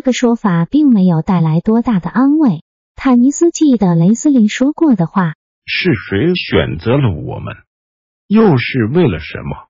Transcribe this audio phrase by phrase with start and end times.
[0.00, 2.62] 这个说法并没有带来多大的安慰。
[2.96, 5.34] 坦尼斯记得雷斯林说过的话
[5.68, 7.54] ：“是谁选择了我们？
[8.26, 9.68] 又是为了什么？”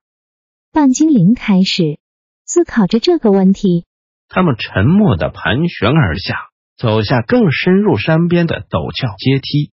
[0.73, 1.99] 半精灵开始
[2.47, 3.87] 思考着这个问题。
[4.29, 6.37] 他们沉默的盘旋而下，
[6.77, 9.73] 走下更深入山边的陡峭阶梯。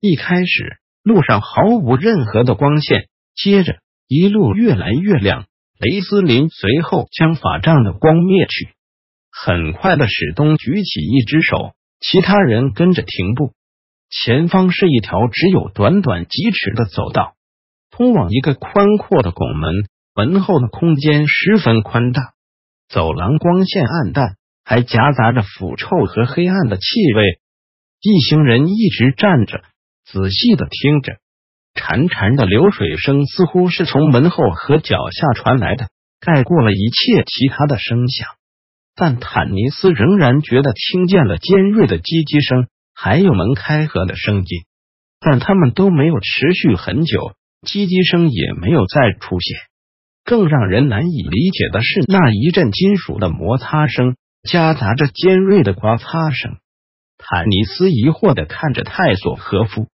[0.00, 5.44] 一开始，路上毫无任何的光线，接着一路越来越亮。
[5.78, 8.70] 雷斯林随后将法杖的光灭去。
[9.40, 13.52] 很快的，史东举起一只手，其他人跟着停步。
[14.10, 17.34] 前方是一条只有短短几尺的走道，
[17.90, 19.72] 通往一个宽阔的拱门。
[20.12, 22.32] 门后的空间十分宽大，
[22.88, 27.38] 走廊光线暗淡，还夹杂着腐臭和黑暗的气味。
[28.00, 29.62] 一行人一直站着，
[30.04, 31.12] 仔细的听着，
[31.74, 38.26] 潺潺的流水声似乎是从门后和脚下传来的，盖过了一切其他的声响。
[39.00, 44.44] 但坦尼斯仍然觉得听见了尖锐的叽叽声，还有门开合的声音，
[45.20, 47.32] 但他们都没有持续很久，
[47.62, 49.56] 叽叽声也没有再出现。
[50.24, 56.58] 更让人难以理解的是，那一阵金属的摩擦声夹杂着尖锐的刮擦声。
[57.18, 59.86] 坦尼斯疑惑的看着泰索和夫，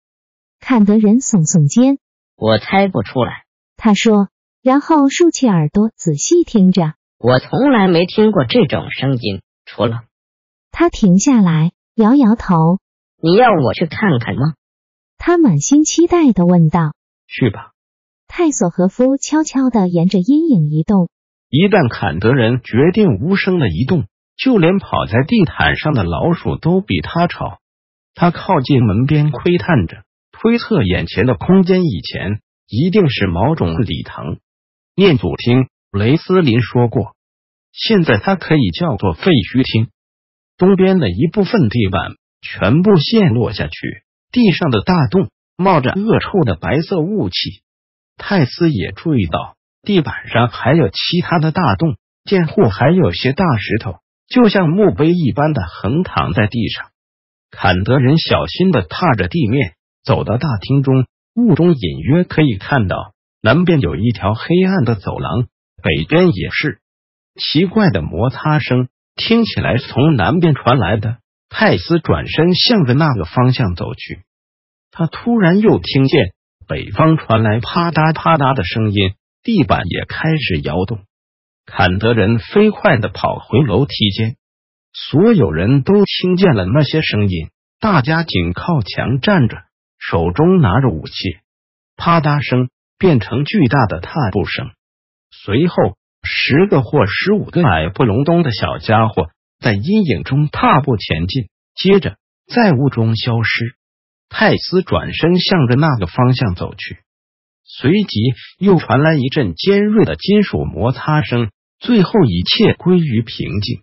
[0.60, 1.98] 看得人耸耸肩。
[2.36, 4.28] 我猜不出来，他说，
[4.62, 6.94] 然后竖起耳朵仔细听着。
[7.24, 10.00] 我从来没听过这种声音，除了
[10.72, 12.80] 他停下来摇摇头。
[13.22, 14.54] 你要我去看看吗？
[15.18, 16.94] 他满心期待的问道。
[17.28, 17.70] 去吧。
[18.26, 21.10] 泰索和夫悄悄的沿着阴影移动。
[21.48, 24.06] 一旦坎德人决定无声的移动，
[24.36, 27.60] 就连跑在地毯上的老鼠都比他吵。
[28.16, 34.38] 他靠近门边窥探着，推测眼前的空间以前一定是某种礼堂、
[34.96, 35.68] 念祖厅。
[35.92, 37.14] 雷斯林说过，
[37.70, 39.90] 现在它可以叫做废墟厅。
[40.56, 43.72] 东边的一部分地板全部陷落下去，
[44.30, 47.34] 地上的大洞冒着恶臭的白色雾气。
[48.16, 53.96] 泰斯也注意到地板上还有其他的大洞，见货还有些大石头，
[54.28, 56.86] 就像墓碑一般的横躺在地上。
[57.50, 61.04] 坎德人小心的踏着地面走到大厅中，
[61.34, 65.48] 雾中隐约可以看到南边有一条黑暗的走廊。
[65.82, 66.80] 北边也是
[67.34, 71.18] 奇怪的摩擦声，听起来从南边传来的。
[71.54, 74.22] 泰斯转身向着那个方向走去，
[74.90, 76.32] 他突然又听见
[76.66, 79.12] 北方传来啪嗒啪嗒的声音，
[79.42, 81.00] 地板也开始摇动。
[81.66, 84.36] 坎德人飞快的跑回楼梯间，
[84.94, 89.58] 所有人都听见了那些声音，大家紧靠墙站着，
[89.98, 91.12] 手中拿着武器。
[91.96, 94.70] 啪嗒声变成巨大的踏步声。
[95.32, 95.74] 随后，
[96.22, 102.16] 十个或十五个矮不隆冬的小家伙在阴影中踏步前进，接着
[102.46, 103.76] 在雾中消失。
[104.28, 106.98] 泰斯转身向着那个方向走去，
[107.64, 108.20] 随即
[108.58, 111.50] 又传来一阵尖锐的金属摩擦声，
[111.80, 113.82] 最后一切归于平静。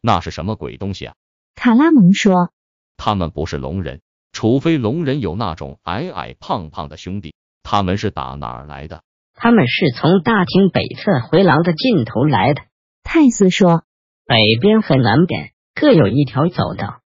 [0.00, 1.14] 那是什么鬼东西啊？
[1.54, 2.52] 卡拉蒙说
[2.96, 4.00] ：“他们不是龙人，
[4.32, 7.34] 除非龙人有那种矮矮胖胖的兄弟。
[7.62, 9.02] 他们是打哪儿来的？”
[9.40, 12.62] 他们是从大厅北侧回廊的尽头来的，
[13.04, 13.84] 泰斯说。
[14.26, 17.00] 北边和南边各有一条走道。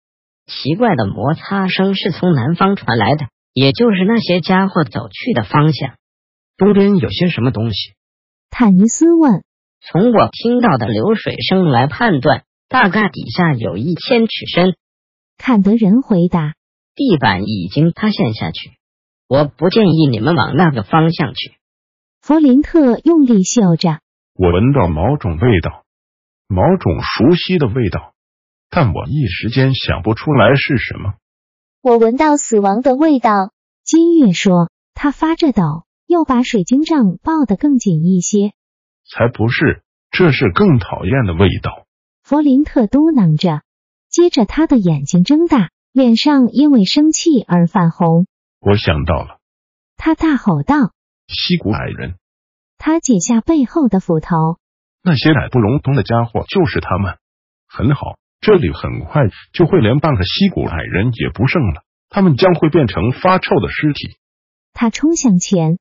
[0.47, 5.95] 奇怪的摩擦声是从南方传来的，也就是那些家伙走去的方向。
[6.57, 7.93] 东边有些什么东西？
[8.51, 9.45] 坦尼斯问。
[9.85, 14.75] 从我听到的流水声来判断，大概底下有一千尺深。
[15.37, 16.55] 坎德人回答。
[16.95, 18.71] 地板已经塌陷下去，
[19.29, 21.55] 我不建议你们往那个方向去。
[22.23, 23.99] 弗林特用力嗅着，
[24.35, 25.83] 我闻到某种味道，
[26.47, 28.15] 某种熟悉的味道，
[28.71, 31.15] 但我一时间想不出来是什么。
[31.81, 33.51] 我闻到死亡的味道，
[33.83, 38.53] 金月说，他发着抖，又把水晶杖抱得更紧一些。
[39.05, 39.83] 才不是，
[40.13, 41.87] 这是更讨厌的味道。
[42.23, 43.63] 弗林特嘟囔着，
[44.09, 48.29] 接着他的眼睛睁大，脸上因为生气而泛红。
[48.61, 49.41] 我想到了，
[49.97, 50.93] 他大吼道。
[51.27, 52.17] 西古矮人，
[52.79, 54.59] 他解下背后的斧头。
[55.03, 57.17] 那些矮不隆咚的家伙就是他们。
[57.69, 59.23] 很好，这里很快
[59.53, 64.17] 就会连半个西谷矮人也不剩了，他们将会变成发臭的尸体。
[64.75, 65.79] 他冲向前，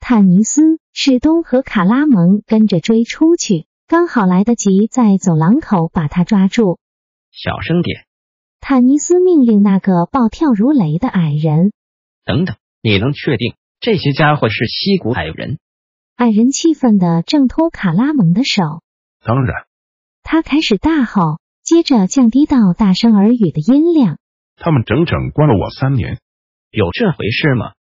[0.00, 6.78] 坦尼斯、史东和卡拉蒙跟着追出去，刚好来得及在走廊口把他抓住。
[7.30, 8.06] 小声点！
[8.60, 11.72] 坦尼斯命令那个暴跳如雷的矮人。
[12.24, 15.58] 等等，你能确定这些家伙是西谷矮人？
[16.16, 18.62] 矮人气愤的挣脱卡拉蒙的手。
[19.22, 19.66] 当然。
[20.22, 24.16] 他开始大吼，接着降低到大声耳语的音量。
[24.56, 26.18] 他们整整关了我三年。
[26.70, 27.72] 有这回事吗？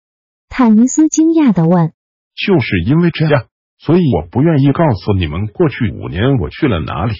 [0.50, 1.94] 坦尼斯惊讶的问。
[2.36, 3.46] 就是因为这样，
[3.78, 7.14] 所以我不愿意告诉你们过去五年我去了哪里。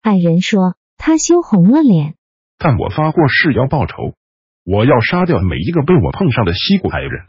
[0.00, 2.14] 矮人说，他羞红了脸。
[2.56, 4.14] 但我发过誓要报仇，
[4.64, 7.26] 我要杀掉每一个被我碰上的西谷矮人。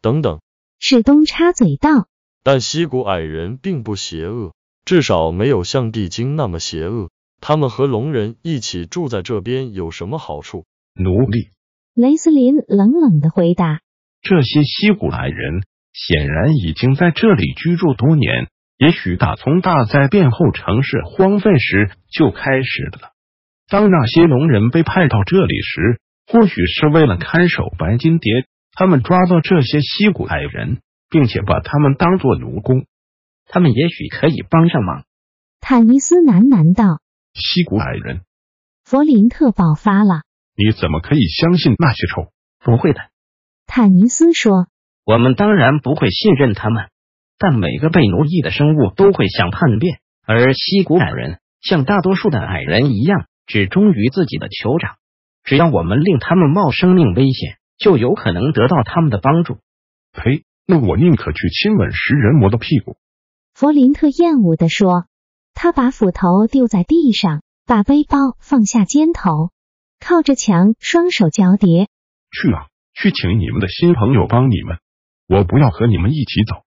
[0.00, 0.40] 等等，
[0.78, 2.08] 史东插嘴道。
[2.42, 4.54] 但西谷矮人并不邪恶，
[4.84, 7.10] 至少没有像地精那么邪恶。
[7.40, 10.64] 他们和龙人一起住在这边有什么好处？
[10.94, 11.50] 奴隶。
[11.94, 13.80] 雷斯林冷冷的回答。
[14.22, 15.62] 这些西谷矮人
[15.92, 18.48] 显然已经在这里居住多年，
[18.78, 23.12] 也许打从大灾变后城市荒废时就开始了。
[23.68, 28.46] 当那些龙人被派到这里时，或许是为了看守白金蝶。
[28.76, 30.80] 他们抓到这些西古矮人。
[31.08, 32.84] 并且把他们当作奴工，
[33.46, 35.04] 他们也许可以帮上忙。
[35.60, 37.00] 坦尼斯喃喃道
[37.32, 38.22] ：“西古矮人。”
[38.84, 40.22] 弗林特爆发了
[40.58, 43.00] ：“你怎么可以相信那些臭？”“不会的。”
[43.66, 44.66] 坦尼斯说
[45.06, 46.88] ：“我们当然不会信任他们，
[47.38, 54.96] 但每个被奴役的生物都会想叛变，而西古矮人像大多数的矮人一样，只忠于自己的酋长。
[55.44, 59.58] 只要我们令他们冒生命危险，就有可能得到他们的帮助。”
[60.12, 60.44] 呸！
[60.66, 62.96] 那我宁可去亲吻食人魔的屁股。”
[63.54, 65.06] 弗林特厌恶的说。
[65.58, 69.52] 他把斧头丢在地上，把背包放下肩头，
[69.98, 71.88] 靠着墙，双手交叠。
[72.30, 74.76] 去啊，去请你们的新朋友帮你们。
[75.26, 76.64] 我不要和你们一起走，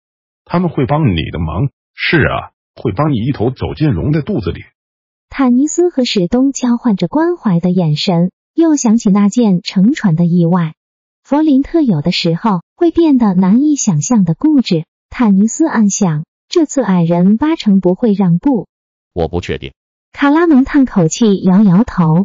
[0.46, 1.68] 他们会帮你的忙。
[1.92, 4.64] 是啊，会帮你一头走进龙的肚子里。
[5.28, 10.76] 坦尼斯和史东交换着关怀的眼神，又想起那件乘船的意外。
[11.28, 14.86] 弗林特有的时候会变得难以想象的固执。
[15.10, 18.66] 坦尼斯暗想，这次矮人八成不会让步。
[19.12, 19.74] 我不确定。
[20.10, 22.24] 卡拉蒙叹口气，摇摇头。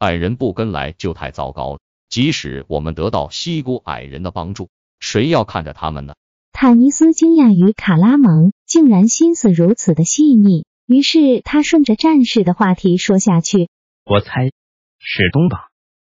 [0.00, 1.78] 矮人不跟来就太糟糕了。
[2.08, 4.68] 即使我们得到西谷矮人的帮助，
[4.98, 6.14] 谁要看着他们呢？
[6.52, 13.68] 坦尼斯惊讶于卡拉蒙竟然心思如此的细腻，于是他顺着战士的话题说下去
[14.04, 14.50] ：“我猜
[14.98, 15.68] 是东吧，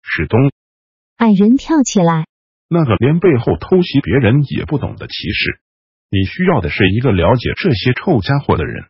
[0.01, 0.39] 是东。”
[1.21, 2.25] 矮人跳起来，
[2.68, 5.62] 那个连背后偷袭别人也不懂的骑士，
[6.09, 8.85] 你需要的是一个了解这些臭家伙的人。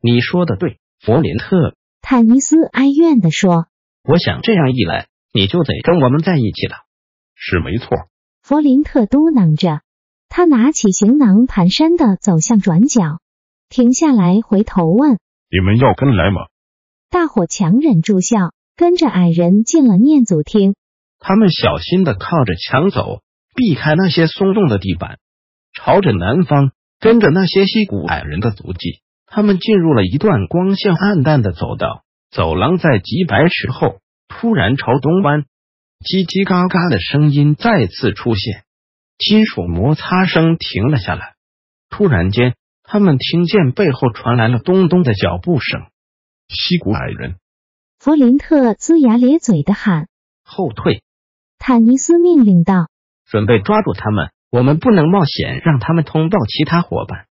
[0.00, 1.76] 你说的对，弗林特。
[2.00, 3.66] 坦尼斯哀怨的说
[4.08, 6.76] ：“我想这样一来，你就得跟我们在一起了。”
[7.36, 7.90] 是没错。
[8.42, 9.82] 弗林特嘟囔着，
[10.30, 13.20] 他拿起行囊，蹒跚的走向转角，
[13.68, 15.18] 停下来，回头问
[15.52, 16.46] ：“你们要跟来吗？”
[17.12, 20.74] 大伙强忍住笑，跟着矮人进了念祖厅。
[21.18, 23.22] 他们小心的靠着墙走，
[23.54, 25.18] 避开那些松动的地板，
[25.72, 32.04] 朝着南方，跟着那些溪谷矮人的足迹，他们进入了一段光线暗淡的走道。
[32.30, 35.44] 走廊在几百尺后突然朝东弯，
[36.00, 38.64] 叽叽嘎嘎的声音再次出现，
[39.16, 41.34] 金属摩擦声停了下来。
[41.88, 45.86] 突然间，他们听见背后传来了咚咚的脚步声。
[46.48, 47.36] 溪谷矮人，
[47.98, 50.08] 弗林特龇牙咧嘴的喊
[50.44, 51.02] ：“后退！”
[51.58, 52.88] 坦尼斯命令道
[53.28, 57.26] ：“准备抓住他们，我们不能冒险让他们通报其他伙伴。”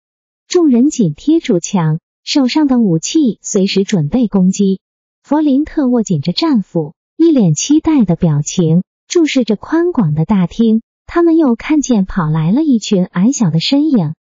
[0.48, 4.80] 众人紧贴住墙，手上的武器随时准备攻击。
[5.22, 10.82] 弗林特握紧着战斧，一脸期待的表情，注视着宽广的大厅。
[11.06, 14.14] 他们又看见跑来了一群矮小的身影，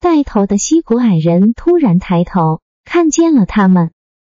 [0.00, 3.90] 带头的西古矮人突然抬头，看见了他们。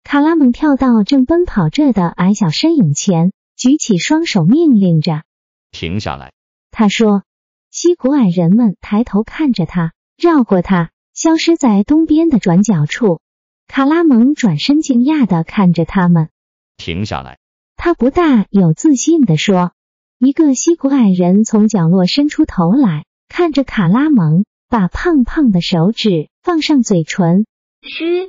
[0.04, 3.32] 卡拉蒙跳到正奔跑着的矮小身影前。
[3.62, 5.22] 举起双手，命令着
[5.70, 6.32] ：“停下来！”
[6.72, 7.22] 他说。
[7.70, 13.20] 西古矮人们抬头看着他，绕过他，消失在东边的转角处。
[13.68, 16.28] 卡拉蒙转身，惊讶的看着他们。
[16.76, 17.38] 停下来！
[17.76, 19.70] 他不大有自信的说。
[20.18, 27.46] 一个西古矮人从角落伸出头来，看着卡拉蒙，把胖胖的手指放上嘴唇。
[27.80, 28.28] 嘘！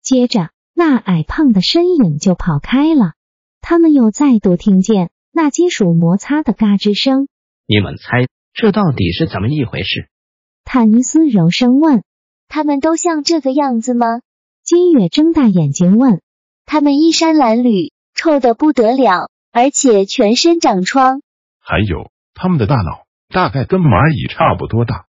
[0.00, 3.12] 接着，那矮胖的身影就跑开了。
[3.62, 7.28] 他们又再度听见那金属摩擦的嘎吱声。
[7.66, 10.08] 你们猜这到底是怎么一回事？
[10.64, 12.02] 坦尼斯柔声问。
[12.48, 14.20] 他们都像这个样子吗？
[14.62, 16.20] 金月睁大眼睛问
[16.66, 21.22] ：“他们衣衫褴褛，臭的不得了，而且全身长疮。
[21.60, 25.06] 还有，他们的大脑大概跟蚂蚁差不多大。”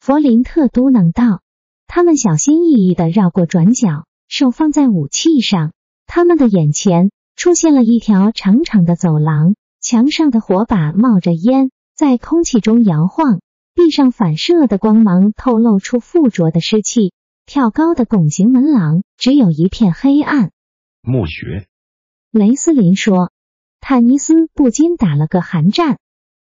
[0.00, 1.42] 弗林特嘟囔道。
[1.86, 5.72] 他们小心翼翼的绕过转角，手放在武器上。
[6.06, 13.40] 他们的眼前出现了一条长长的走廊，墙上的火把冒着烟，在空气中摇晃。
[13.74, 17.14] 地上反射的光芒透露出附着的湿气。
[17.46, 20.50] 跳高的拱形门廊只有一片黑暗。
[21.00, 21.66] 墓穴，
[22.30, 23.32] 雷斯林说。
[23.80, 25.96] 坦尼斯不禁打了个寒战。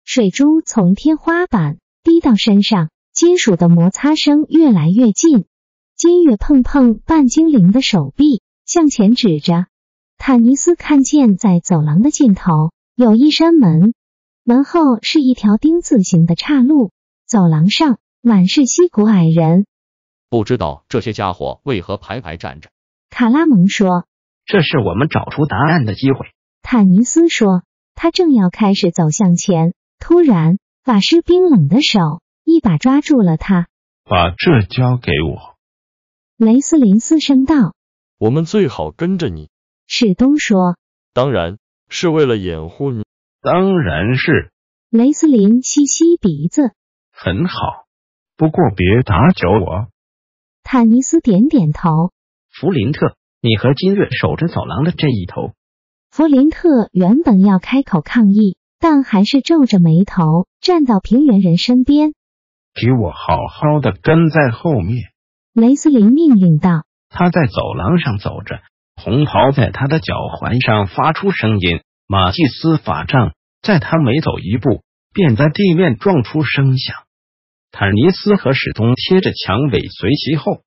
[0.02, 5.44] 水珠从天花板滴到身上，金属的摩擦声越来越近。
[5.94, 9.66] 金月碰碰半精灵的手臂，向前指着。
[10.18, 13.94] 坦尼斯看见在走廊的尽头有一扇门，
[14.42, 16.90] 门后是一条丁字形的岔路。
[17.26, 19.66] 走廊上满是溪谷矮人，
[20.28, 22.70] 不知道这些家伙为何排排站着。
[23.11, 24.04] 卡拉蒙说
[24.46, 26.26] ：“这是我们找出答案的机会。”
[26.62, 27.62] 坦尼斯说
[27.94, 33.68] ：“他正要开始走向前，突然，法师冰冷的手一把抓住了他，
[34.04, 35.56] 把这交给我。”
[36.37, 37.75] 雷斯林嘶声道
[38.18, 39.50] ：“我们最好跟着你。”
[39.87, 40.76] 史东说
[41.14, 43.05] ：“当然是为了掩护你。”
[43.40, 44.50] 当然是。
[44.90, 46.73] 雷斯林吸吸鼻子。
[47.12, 47.57] 很好，
[48.37, 49.87] 不过别打搅我。
[50.62, 52.11] 坦尼斯点点头。
[52.50, 55.52] 弗林特，你和金月守着走廊的这一头。
[56.11, 62.14] 弗林特原本要开口抗议，但还是皱着眉头站到平原人身边。
[62.75, 65.12] 给我好好的跟在后面。
[65.52, 66.85] 雷斯林命令道。
[67.09, 68.61] 他在走廊上走着，
[68.96, 71.80] 红袍在他的脚踝上发出声音。
[72.08, 76.94] 马祭司法杖在他每走一步，便在地面撞出声响。
[77.72, 80.62] 坦尼斯和史东贴着墙尾随其后，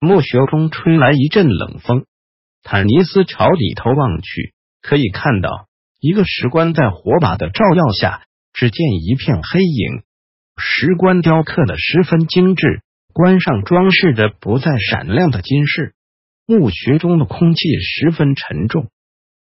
[0.00, 2.06] 墓穴中吹来一阵冷风。
[2.62, 5.66] 坦尼斯朝里头望去，可以看到
[6.00, 8.22] 一个石棺在火把的照耀下，
[8.54, 10.02] 只见一片黑影。
[10.56, 12.80] 石棺雕刻的十分精致，
[13.12, 15.92] 棺上装饰着不再闪亮的金饰。
[16.50, 18.88] 墓穴中的空气十分沉重，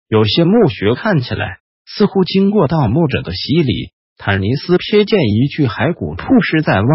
[0.06, 3.90] 有些墓穴看起来似乎经过盗墓者的洗礼。
[4.16, 6.86] 坦尼斯瞥见一具骸骨曝尸在外，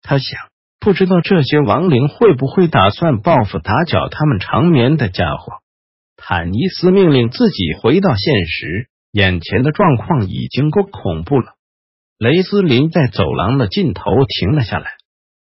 [0.00, 0.38] 他想，
[0.78, 5.54] 不知道这些亡灵会不会打算报复打搅他们长眠的家伙。
[6.16, 11.54] 坦尼斯命令自己回到现实，眼前的状况已经够恐怖了。
[12.16, 14.92] 雷斯林在走廊的尽头停了下来，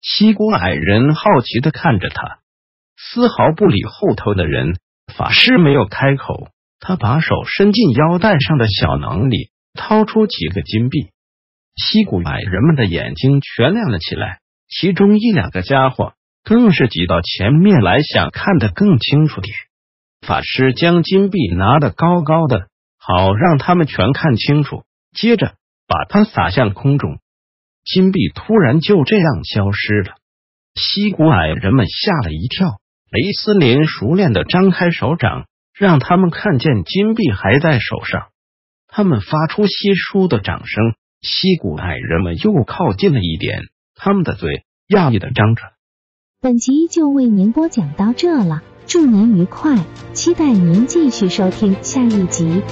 [0.01, 2.39] 西谷矮人好奇的看着他，
[2.97, 4.79] 丝毫不理后头的人。
[5.15, 6.49] 法师没有开口，
[6.81, 9.51] 他把手伸进腰带上的小囊里。
[9.77, 11.09] 掏出几个金币，
[11.75, 16.13] 西谷矮人们的眼睛全亮了起来，其中一两个家伙
[16.45, 19.53] 更是挤到前面来，想看得更清楚点。
[20.25, 25.55] 法师将金币拿得高高的，好让他们全看清楚，接着
[25.89, 27.19] 把它撒向空中，
[27.85, 30.15] 金币突然就这样消失了。
[30.77, 32.79] 西谷矮人们吓了一跳，
[33.15, 38.27] 雷斯林熟练的张开手掌，让他们看见金币还在手上。
[38.89, 45.63] 他们发出稀疏的掌声，溪谷矮人们又靠近了一点，他们的嘴讶异的张着。
[46.41, 49.79] 本集就为您播讲到这了，祝您愉快，
[50.13, 52.63] 期待您继续收听下一集。